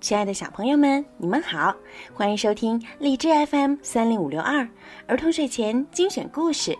[0.00, 1.76] 亲爱的小朋友们，你们好，
[2.14, 4.66] 欢迎收听荔枝 FM 三零五六二
[5.06, 6.76] 儿童睡前精选故事，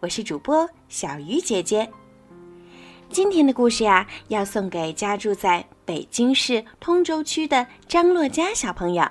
[0.00, 1.90] 我是主播小鱼姐姐。
[3.08, 9.08] 今天的故事呀，要送给家住在北京市通州区的张洛佳小朋友。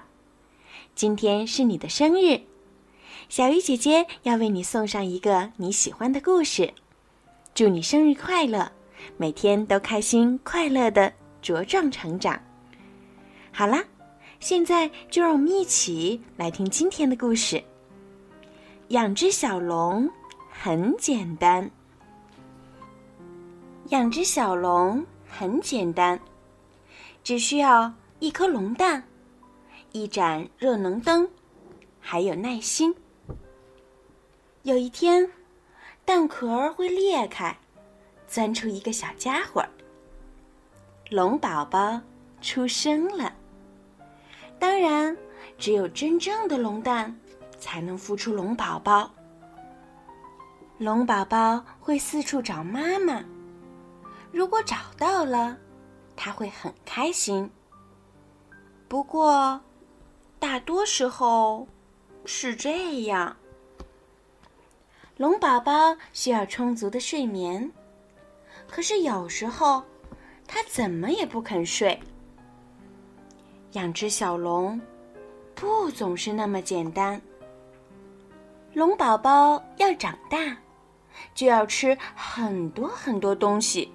[0.93, 2.39] 今天是你的生日，
[3.29, 6.71] 小鱼姐姐要为你送上一个你喜欢的故事，
[7.55, 8.71] 祝你生日快乐，
[9.17, 12.39] 每天都开心快乐的茁壮成长。
[13.59, 13.83] 好啦，
[14.39, 17.61] 现在就让我们一起来听今天的故事。
[18.87, 20.09] 养只小龙
[20.49, 21.69] 很简单。
[23.87, 26.17] 养只小龙很简单，
[27.21, 29.03] 只需要一颗龙蛋、
[29.91, 31.29] 一盏热能灯，
[31.99, 32.95] 还有耐心。
[34.63, 35.29] 有一天，
[36.05, 37.53] 蛋壳会裂开，
[38.25, 39.61] 钻出一个小家伙。
[41.09, 41.99] 龙宝宝
[42.39, 43.35] 出生了。
[44.59, 45.15] 当然，
[45.57, 47.17] 只有真正的龙蛋
[47.57, 49.09] 才能孵出龙宝宝。
[50.77, 53.23] 龙宝宝会四处找妈妈，
[54.31, 55.57] 如果找到了，
[56.15, 57.49] 他会很开心。
[58.87, 59.59] 不过，
[60.39, 61.67] 大多时候
[62.25, 63.35] 是这样。
[65.17, 67.69] 龙宝宝需要充足的睡眠，
[68.69, 69.83] 可是有时候，
[70.47, 71.99] 他怎么也不肯睡。
[73.73, 74.79] 养只小龙，
[75.53, 77.21] 不总是那么简单。
[78.73, 80.57] 龙宝宝要长大，
[81.35, 83.91] 就要吃很多很多东西，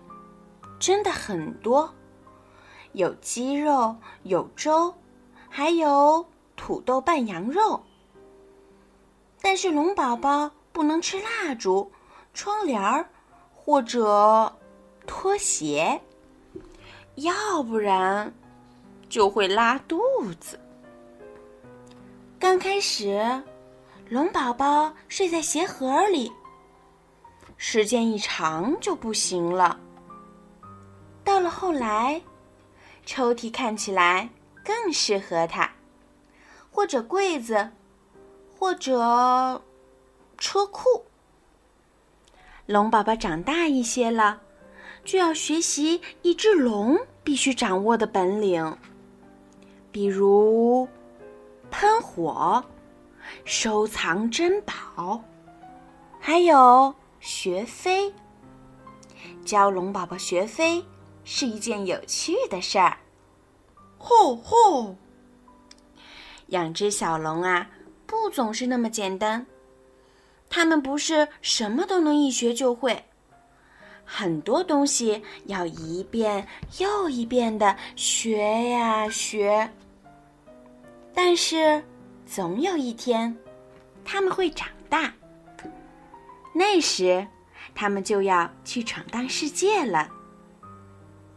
[0.78, 1.92] 真的很多，
[2.92, 4.94] 有鸡肉，有粥，
[5.48, 7.82] 还有土豆拌羊肉。
[9.42, 11.90] 但是龙宝宝不能吃蜡烛、
[12.32, 13.08] 窗帘儿
[13.52, 14.54] 或者
[15.04, 16.00] 拖鞋，
[17.16, 18.32] 要不然。
[19.14, 20.02] 就会拉肚
[20.40, 20.58] 子。
[22.36, 23.40] 刚开始，
[24.08, 26.32] 龙宝宝睡在鞋盒里，
[27.56, 29.78] 时间一长就不行了。
[31.22, 32.20] 到了后来，
[33.06, 34.28] 抽屉看起来
[34.64, 35.70] 更适合它，
[36.68, 37.70] 或者柜子，
[38.58, 39.62] 或者
[40.36, 41.04] 车库。
[42.66, 44.40] 龙宝宝长大一些了，
[45.04, 48.76] 就要学习一只龙必须掌握的本领。
[49.94, 50.88] 比如，
[51.70, 52.60] 喷火、
[53.44, 55.22] 收藏珍宝，
[56.18, 58.12] 还有学飞。
[59.44, 60.84] 教龙宝宝学飞
[61.22, 62.98] 是一件有趣的事儿。
[63.96, 64.96] 吼吼！
[66.48, 67.70] 养只小龙啊，
[68.04, 69.46] 不总是那么简单。
[70.50, 73.00] 他们不是什么都能一学就会，
[74.04, 76.44] 很多东西要一遍
[76.78, 79.70] 又一遍的学呀学。
[81.14, 81.82] 但是，
[82.26, 83.36] 总有一天，
[84.04, 85.12] 他们会长大。
[86.52, 87.26] 那时，
[87.74, 90.10] 他们就要去闯荡世界了。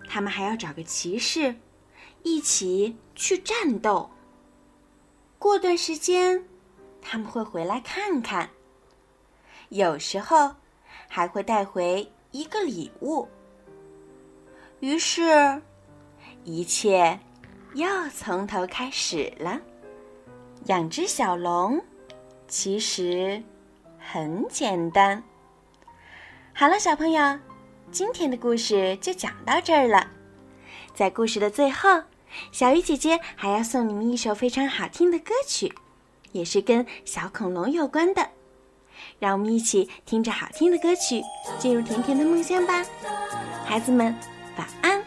[0.10, 1.56] 他们还要找个骑士，
[2.24, 4.10] 一起去战斗。
[5.38, 6.44] 过段时间，
[7.02, 8.50] 他们会回来看看。
[9.70, 10.56] 有时候，
[11.08, 13.28] 还会带回一个礼物。
[14.80, 15.62] 于是，
[16.44, 17.20] 一切。
[17.74, 19.60] 又从头开始了。
[20.66, 21.82] 养只小龙，
[22.48, 23.42] 其实
[24.00, 25.24] 很简单。
[26.54, 27.40] 好了，小朋友，
[27.92, 30.08] 今天的故事就讲到这儿了。
[30.94, 32.02] 在故事的最后，
[32.52, 35.72] 小鱼姐姐还要送你们一首非常好听的歌曲，
[36.32, 38.30] 也是跟小恐龙有关的。
[39.20, 41.22] 让我们一起听着好听的歌曲，
[41.60, 42.84] 进入甜甜的梦乡吧，
[43.64, 44.16] 孩子们，
[44.58, 45.07] 晚安。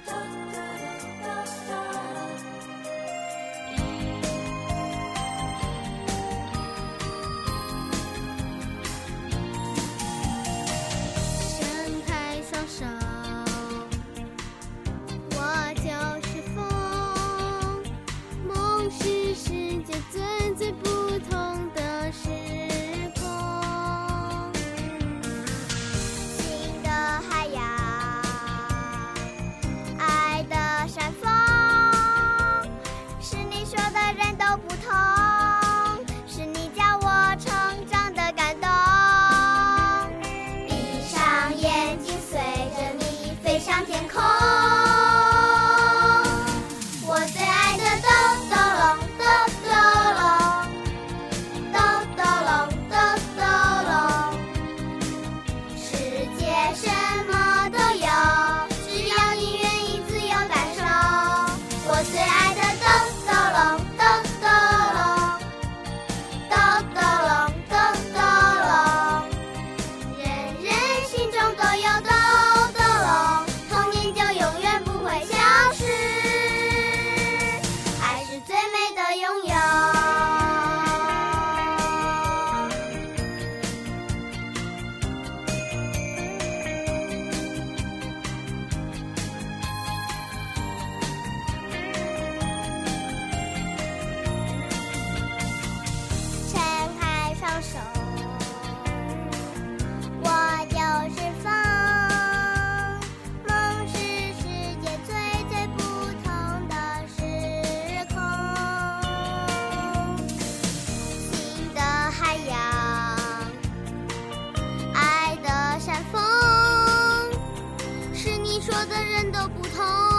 [118.61, 120.10] 说的人都不同。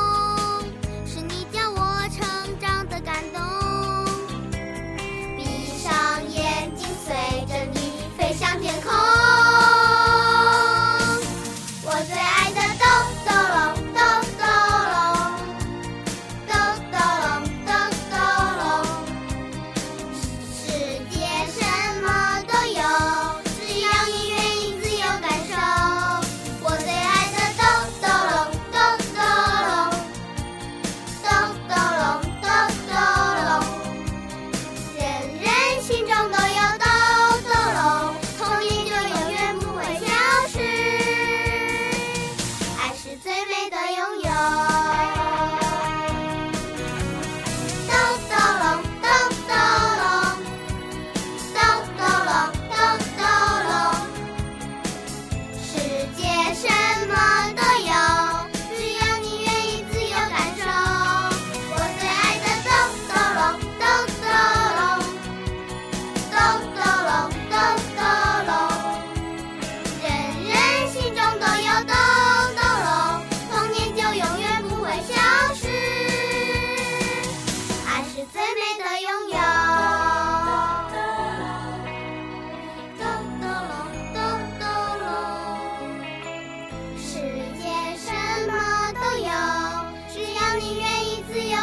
[43.23, 43.50] It's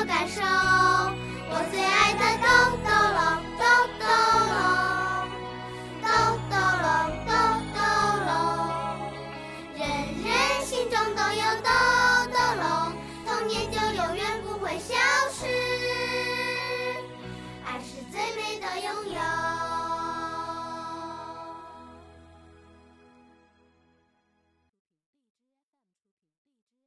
[0.09, 0.48] 感受